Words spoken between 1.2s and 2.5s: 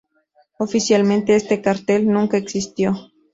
este cártel nunca